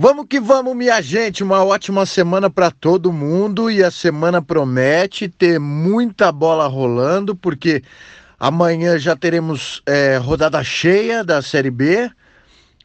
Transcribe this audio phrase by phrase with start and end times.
[0.00, 1.42] Vamos que vamos, minha gente.
[1.42, 7.82] Uma ótima semana para todo mundo e a semana promete ter muita bola rolando, porque
[8.38, 12.08] amanhã já teremos é, rodada cheia da Série B.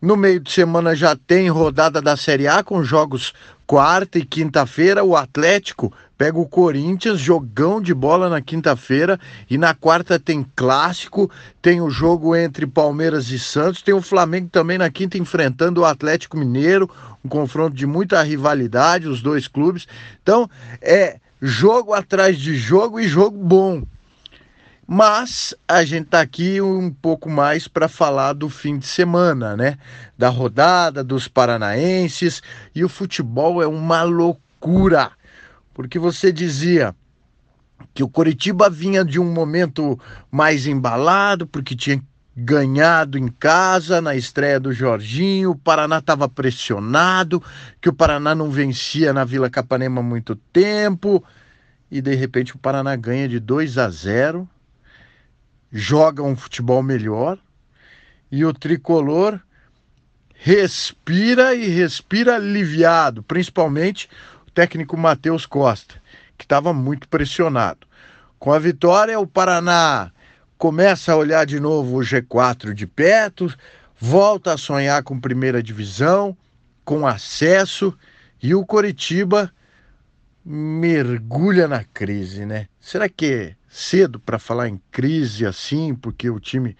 [0.01, 3.31] No meio de semana já tem rodada da Série A com jogos
[3.67, 5.03] quarta e quinta-feira.
[5.03, 5.93] O Atlético
[6.23, 9.19] pega o Corinthians, jogão de bola na quinta-feira.
[9.49, 11.29] E na quarta tem clássico,
[11.61, 15.85] tem o jogo entre Palmeiras e Santos, tem o Flamengo também na quinta enfrentando o
[15.85, 16.89] Atlético Mineiro,
[17.25, 19.85] um confronto de muita rivalidade, os dois clubes.
[20.21, 20.49] Então,
[20.81, 23.83] é jogo atrás de jogo e jogo bom.
[24.87, 29.77] Mas a gente está aqui um pouco mais para falar do fim de semana, né?
[30.17, 32.41] Da rodada dos paranaenses.
[32.73, 35.11] E o futebol é uma loucura.
[35.73, 36.95] Porque você dizia
[37.93, 39.99] que o Coritiba vinha de um momento
[40.31, 42.01] mais embalado, porque tinha
[42.35, 47.43] ganhado em casa na estreia do Jorginho, o Paraná estava pressionado,
[47.79, 51.23] que o Paraná não vencia na Vila Capanema há muito tempo,
[51.91, 54.49] e de repente o Paraná ganha de 2 a 0
[55.71, 57.37] joga um futebol melhor
[58.31, 59.39] e o tricolor
[60.35, 64.09] respira e respira aliviado, principalmente
[64.53, 65.95] técnico Matheus Costa,
[66.37, 67.87] que estava muito pressionado.
[68.39, 70.11] Com a vitória, o Paraná
[70.57, 73.53] começa a olhar de novo o G4 de perto,
[73.99, 76.37] volta a sonhar com primeira divisão,
[76.85, 77.97] com acesso,
[78.41, 79.51] e o Coritiba
[80.45, 82.67] mergulha na crise, né?
[82.79, 86.75] Será que é cedo para falar em crise assim, porque o time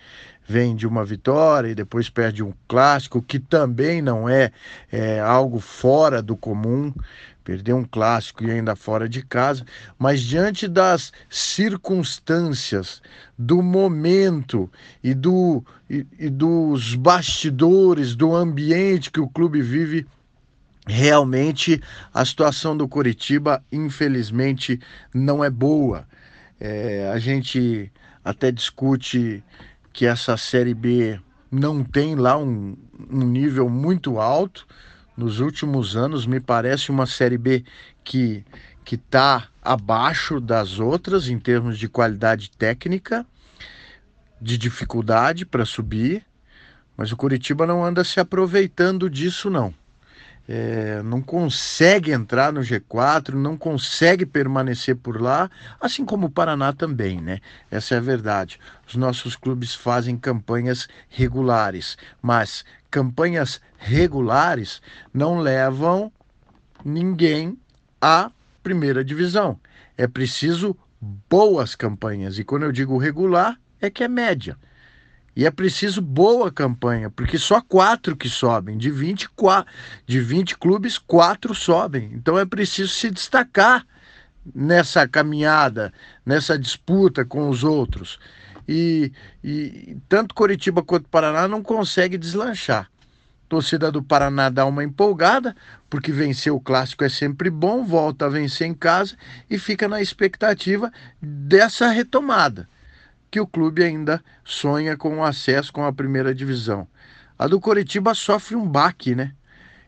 [0.47, 4.51] vem de uma vitória e depois perde um clássico, que também não é,
[4.91, 6.93] é algo fora do comum,
[7.43, 9.65] perder um clássico e ainda fora de casa,
[9.99, 13.01] mas diante das circunstâncias,
[13.37, 14.71] do momento
[15.03, 20.07] e, do, e, e dos bastidores, do ambiente que o clube vive,
[20.87, 21.81] realmente
[22.13, 24.79] a situação do Curitiba, infelizmente,
[25.13, 26.07] não é boa.
[26.59, 27.91] É, a gente
[28.23, 29.43] até discute
[29.93, 31.19] que essa Série B
[31.51, 32.75] não tem lá um,
[33.09, 34.67] um nível muito alto.
[35.15, 37.63] Nos últimos anos, me parece uma Série B
[38.03, 38.43] que
[38.83, 43.25] que está abaixo das outras em termos de qualidade técnica,
[44.41, 46.25] de dificuldade para subir,
[46.97, 49.73] mas o Curitiba não anda se aproveitando disso não
[50.47, 55.49] é, não consegue entrar no G4, não consegue permanecer por lá,
[55.79, 57.39] assim como o Paraná também, né?
[57.71, 58.59] Essa é a verdade.
[58.87, 64.81] Os nossos clubes fazem campanhas regulares, mas campanhas regulares
[65.13, 66.11] não levam
[66.83, 67.57] ninguém
[68.01, 69.59] à primeira divisão.
[69.97, 70.75] É preciso
[71.29, 74.57] boas campanhas, e quando eu digo regular, é que é média.
[75.35, 78.77] E é preciso boa campanha, porque só quatro que sobem.
[78.77, 79.27] De 20,
[80.05, 82.11] de 20 clubes, quatro sobem.
[82.13, 83.85] Então é preciso se destacar
[84.53, 85.91] nessa caminhada,
[86.23, 88.19] nessa disputa com os outros.
[88.67, 89.11] E,
[89.43, 92.87] e tanto Coritiba quanto Paraná não consegue deslanchar.
[93.49, 95.55] torcida do Paraná dá uma empolgada,
[95.89, 99.17] porque vencer o clássico é sempre bom, volta a vencer em casa
[99.49, 102.69] e fica na expectativa dessa retomada
[103.33, 106.87] que o clube ainda sonha com o acesso com a primeira divisão.
[107.35, 109.33] A do Coritiba sofre um baque, né?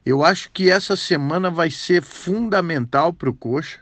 [0.03, 3.77] Eu acho que essa semana vai ser fundamental para o Coxa,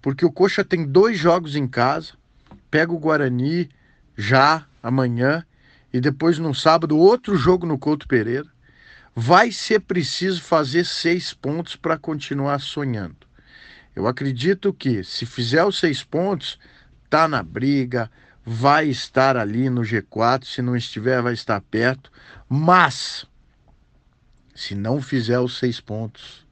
[0.00, 2.12] porque o Coxa tem dois jogos em casa,
[2.70, 3.68] pega o Guarani
[4.16, 5.44] já amanhã
[5.92, 8.46] e depois no sábado outro jogo no Couto Pereira.
[9.12, 13.26] Vai ser preciso fazer seis pontos para continuar sonhando.
[13.96, 16.60] Eu acredito que se fizer os seis pontos,
[17.08, 18.08] tá na briga,
[18.44, 22.10] vai estar ali no G4, se não estiver, vai estar perto,
[22.48, 23.26] mas
[24.54, 26.46] se não fizer os seis pontos,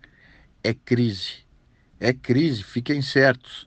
[0.62, 1.46] é crise.
[2.00, 3.66] É crise, fiquem certos.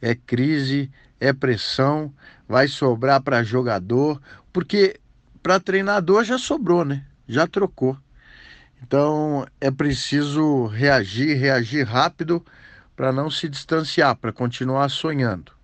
[0.00, 0.90] É crise,
[1.20, 2.12] é pressão,
[2.48, 4.20] vai sobrar para jogador,
[4.52, 5.00] porque
[5.42, 7.04] para treinador já sobrou, né?
[7.26, 7.96] Já trocou.
[8.82, 12.44] Então é preciso reagir, reagir rápido
[12.94, 15.57] para não se distanciar, para continuar sonhando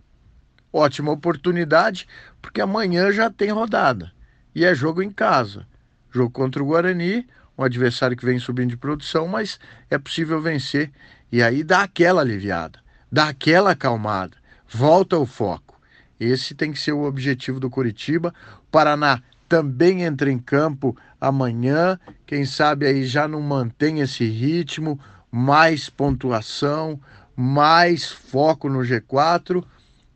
[0.75, 2.09] ótima oportunidade,
[2.43, 4.13] porque amanhã já tem rodada.
[4.55, 5.67] E é jogo em casa.
[6.11, 7.27] Jogo contra o Guarani,
[7.57, 10.91] um adversário que vem subindo de produção, mas é possível vencer.
[11.31, 12.81] E aí dá aquela aliviada,
[13.11, 14.37] dá aquela acalmada,
[14.69, 15.81] volta o foco.
[16.19, 18.35] Esse tem que ser o objetivo do Curitiba.
[18.59, 21.99] O Paraná também entra em campo amanhã.
[22.27, 24.99] Quem sabe aí já não mantém esse ritmo,
[25.31, 27.01] mais pontuação,
[27.37, 29.65] mais foco no G4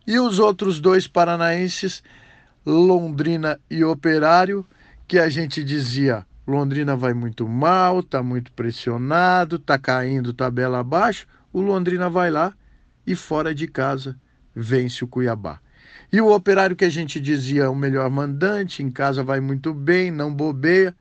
[0.09, 2.03] e os outros dois paranaenses,
[2.65, 4.65] Londrina e Operário,
[5.07, 11.27] que a gente dizia Londrina vai muito mal, está muito pressionado, está caindo tabela abaixo.
[11.53, 12.55] O Londrina vai lá
[13.07, 14.19] e fora de casa
[14.57, 15.61] vence o Cuiabá.
[16.11, 20.11] E o operário que a gente dizia o melhor mandante, em casa vai muito bem,
[20.11, 20.97] não bobeia,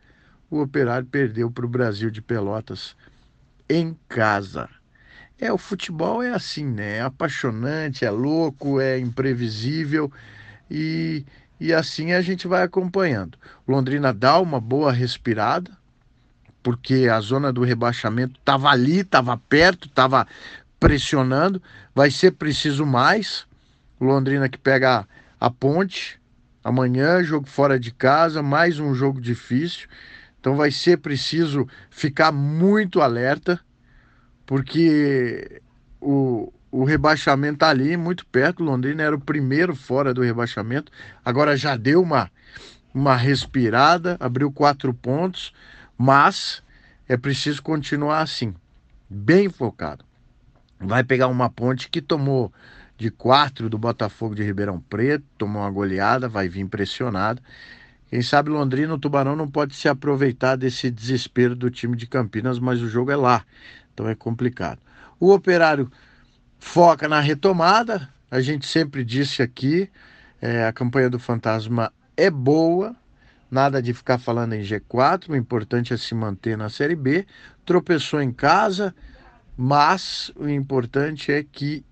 [0.52, 2.94] o operário perdeu para o Brasil de Pelotas
[3.70, 4.68] em casa.
[5.40, 6.98] É, o futebol é assim, né?
[6.98, 10.12] É apaixonante, é louco, é imprevisível
[10.70, 11.24] e,
[11.60, 13.38] e assim a gente vai acompanhando.
[13.68, 15.72] Londrina dá uma boa respirada,
[16.64, 20.28] porque a zona do rebaixamento estava ali, estava perto, estava
[20.80, 21.62] pressionando.
[21.94, 23.46] Vai ser preciso mais.
[24.02, 25.08] Londrina que pega
[25.40, 26.20] a ponte
[26.64, 29.88] amanhã, jogo fora de casa, mais um jogo difícil.
[30.40, 33.60] Então vai ser preciso ficar muito alerta,
[34.48, 35.62] porque
[36.02, 38.64] o, o rebaixamento está ali, muito perto.
[38.64, 40.92] Londrina era o primeiro fora do rebaixamento,
[41.24, 42.32] agora já deu uma,
[42.92, 45.54] uma respirada, abriu quatro pontos,
[45.96, 46.64] mas
[47.08, 48.56] é preciso continuar assim,
[49.08, 50.04] bem focado.
[50.80, 52.52] Vai pegar uma ponte que tomou
[52.98, 57.42] de quatro do Botafogo de Ribeirão Preto, tomou uma goleada, vai vir pressionado.
[58.10, 62.58] Quem sabe Londrina, o Tubarão não pode se aproveitar desse desespero do time de Campinas,
[62.58, 63.44] mas o jogo é lá,
[63.98, 64.80] então é complicado.
[65.20, 65.92] O Operário
[66.60, 69.90] foca na retomada, a gente sempre disse aqui,
[70.40, 72.96] é, a campanha do Fantasma é boa,
[73.50, 77.26] nada de ficar falando em G4, o importante é se manter na Série B.
[77.66, 78.94] Tropeçou em casa,
[79.58, 81.84] mas o importante é que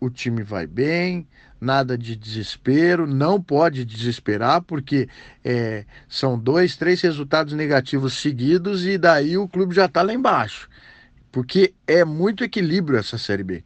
[0.00, 1.28] o time vai bem,
[1.60, 5.10] nada de desespero, não pode desesperar, porque
[5.44, 10.70] é, são dois, três resultados negativos seguidos e daí o clube já está lá embaixo.
[11.30, 13.64] Porque é muito equilíbrio essa Série B.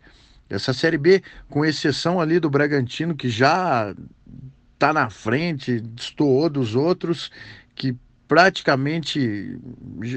[0.49, 3.95] Essa Série B, com exceção ali do Bragantino, que já
[4.75, 7.31] está na frente, destoou dos outros,
[7.75, 7.97] que
[8.27, 9.59] praticamente,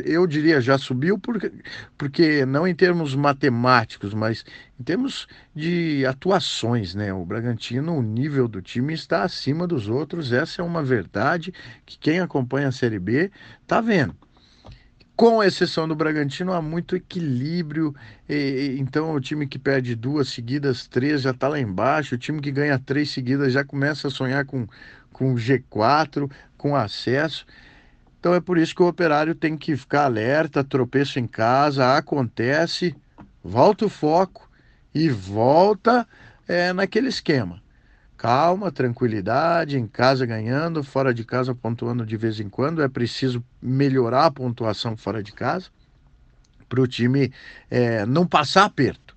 [0.06, 1.52] eu diria, já subiu, porque,
[1.98, 4.46] porque não em termos matemáticos, mas
[4.80, 7.14] em termos de atuações, né?
[7.14, 11.54] O Bragantino, o nível do time está acima dos outros, essa é uma verdade
[11.86, 14.16] que quem acompanha a Série B está vendo.
[15.18, 17.96] Com exceção do Bragantino, há muito equilíbrio.
[18.30, 22.14] E, então, o time que perde duas seguidas, três, já está lá embaixo.
[22.14, 24.68] O time que ganha três seguidas já começa a sonhar com,
[25.12, 27.48] com G4, com acesso.
[28.20, 32.96] Então é por isso que o operário tem que ficar alerta, tropeço em casa, acontece,
[33.44, 34.50] volta o foco
[34.94, 36.08] e volta
[36.48, 37.62] é, naquele esquema.
[38.18, 42.82] Calma, tranquilidade, em casa ganhando, fora de casa pontuando de vez em quando.
[42.82, 45.70] É preciso melhorar a pontuação fora de casa
[46.68, 47.32] para o time
[47.70, 49.16] é, não passar aperto.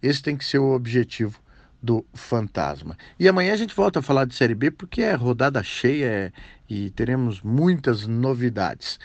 [0.00, 1.40] Esse tem que ser o objetivo
[1.82, 2.96] do Fantasma.
[3.18, 6.32] E amanhã a gente volta a falar de Série B porque é rodada cheia é,
[6.68, 8.98] e teremos muitas novidades.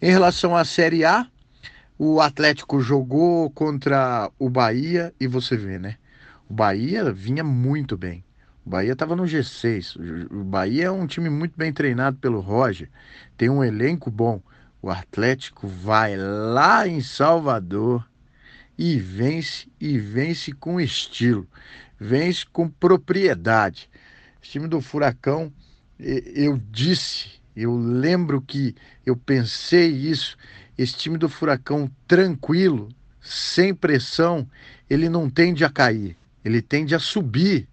[0.00, 1.26] Em relação à Série A,
[1.98, 5.96] o Atlético jogou contra o Bahia e você vê, né?
[6.48, 8.24] O Bahia vinha muito bem.
[8.68, 9.96] O Bahia estava no G6.
[10.30, 12.88] O Bahia é um time muito bem treinado pelo Roger,
[13.34, 14.42] tem um elenco bom.
[14.82, 18.06] O Atlético vai lá em Salvador
[18.76, 21.48] e vence e vence com estilo
[21.98, 23.90] vence com propriedade.
[24.38, 25.52] O time do Furacão,
[25.98, 28.74] eu disse, eu lembro que
[29.04, 30.36] eu pensei isso.
[30.76, 32.88] Esse time do Furacão tranquilo,
[33.20, 34.48] sem pressão,
[34.88, 37.66] ele não tende a cair, ele tende a subir,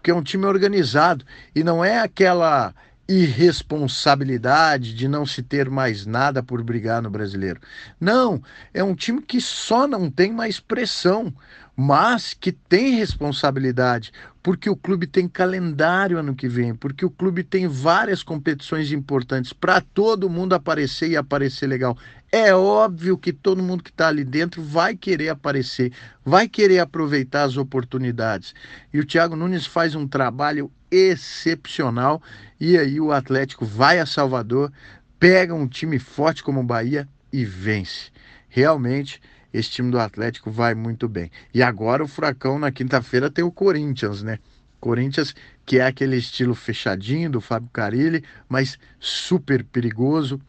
[0.00, 2.74] porque é um time organizado e não é aquela
[3.06, 7.60] irresponsabilidade de não se ter mais nada por brigar no brasileiro.
[8.00, 8.42] Não,
[8.72, 11.34] é um time que só não tem mais pressão,
[11.76, 14.10] mas que tem responsabilidade,
[14.42, 19.52] porque o clube tem calendário ano que vem, porque o clube tem várias competições importantes
[19.52, 21.98] para todo mundo aparecer e aparecer legal.
[22.32, 25.92] É óbvio que todo mundo que está ali dentro vai querer aparecer,
[26.24, 28.54] vai querer aproveitar as oportunidades.
[28.92, 32.22] E o Thiago Nunes faz um trabalho excepcional.
[32.60, 34.72] E aí o Atlético vai a Salvador,
[35.18, 38.10] pega um time forte como o Bahia e vence.
[38.48, 39.20] Realmente,
[39.52, 41.32] esse time do Atlético vai muito bem.
[41.52, 44.38] E agora o Furacão na quinta-feira tem o Corinthians, né?
[44.78, 45.34] Corinthians,
[45.66, 50.40] que é aquele estilo fechadinho do Fábio Carilli, mas super perigoso.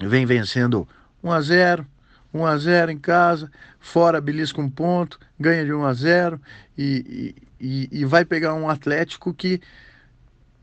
[0.00, 0.86] Vem vencendo
[1.22, 1.86] 1 a 0
[2.34, 6.40] 1 a 0 em casa, fora belisca um ponto, ganha de 1 a 0
[6.78, 9.60] e, e, e vai pegar um Atlético que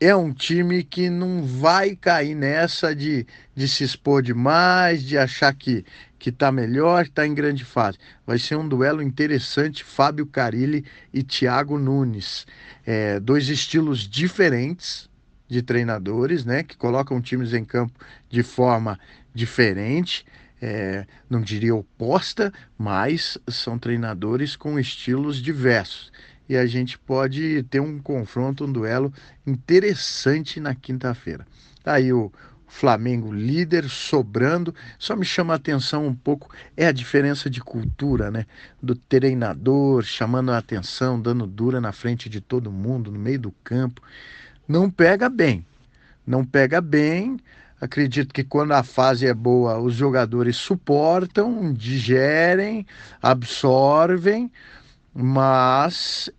[0.00, 5.54] é um time que não vai cair nessa de, de se expor demais, de achar
[5.54, 5.84] que
[6.20, 7.96] que está melhor, está em grande fase.
[8.26, 12.46] Vai ser um duelo interessante, Fábio Carilli e Thiago Nunes.
[12.84, 15.08] É, dois estilos diferentes,
[15.48, 17.98] de treinadores, né, que colocam times em campo
[18.28, 19.00] de forma
[19.34, 20.24] diferente,
[20.60, 26.12] é, não diria oposta, mas são treinadores com estilos diversos.
[26.48, 29.12] E a gente pode ter um confronto, um duelo
[29.46, 31.46] interessante na quinta-feira.
[31.82, 32.32] Tá aí o
[32.70, 34.74] Flamengo líder, sobrando.
[34.98, 38.46] Só me chama a atenção um pouco é a diferença de cultura, né?
[38.80, 43.52] Do treinador chamando a atenção, dando dura na frente de todo mundo, no meio do
[43.64, 44.00] campo.
[44.68, 45.66] Não pega bem.
[46.26, 47.38] Não pega bem.
[47.80, 52.86] Acredito que quando a fase é boa, os jogadores suportam, digerem,
[53.22, 54.52] absorvem,
[55.14, 56.30] mas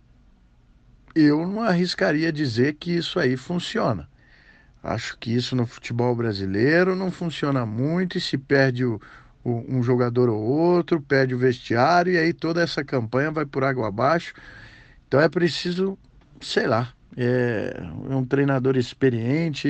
[1.14, 4.08] eu não arriscaria dizer que isso aí funciona.
[4.82, 9.00] Acho que isso no futebol brasileiro não funciona muito e se perde o,
[9.44, 13.64] o, um jogador ou outro, perde o vestiário e aí toda essa campanha vai por
[13.64, 14.32] água abaixo.
[15.08, 15.98] Então é preciso,
[16.40, 19.68] sei lá, é, é um treinador experiente,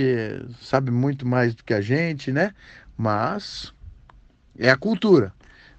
[0.60, 2.54] sabe muito mais do que a gente, né?
[2.96, 3.72] Mas
[4.58, 5.32] é a cultura.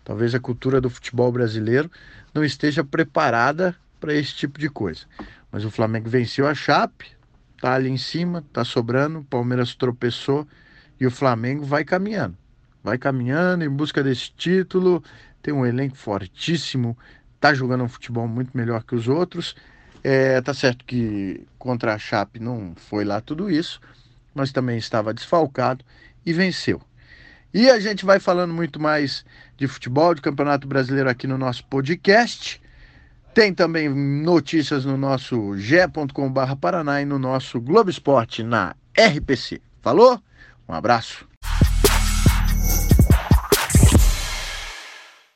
[0.04, 1.90] Talvez a cultura do futebol brasileiro
[2.34, 5.06] não esteja preparada para esse tipo de coisa.
[5.52, 7.12] Mas o Flamengo venceu a Chape,
[7.62, 10.46] tá ali em cima, tá sobrando, o Palmeiras tropeçou
[11.00, 12.38] e o Flamengo vai caminhando.
[12.84, 15.02] Vai caminhando em busca desse título,
[15.42, 16.98] tem um elenco fortíssimo,
[17.40, 19.56] tá jogando um futebol muito melhor que os outros
[20.04, 23.80] é, tá certo que contra a Chape não foi lá tudo isso,
[24.34, 25.86] mas também estava desfalcado
[26.26, 26.82] e venceu.
[27.54, 29.24] E a gente vai falando muito mais
[29.56, 32.62] de futebol, de Campeonato Brasileiro aqui no nosso podcast.
[33.34, 39.62] Tem também notícias no nosso ge.com.br Paraná e no nosso Globo Esporte na RPC.
[39.82, 40.22] Falou?
[40.68, 41.28] Um abraço.